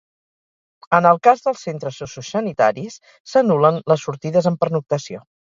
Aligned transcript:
En 0.99 1.07
el 1.09 1.19
cas 1.27 1.43
dels 1.49 1.61
centres 1.67 1.99
sociosanitaris, 2.03 2.97
s’anul·len 3.35 3.81
les 3.93 4.07
sortides 4.09 4.53
amb 4.53 4.65
pernoctació. 4.65 5.25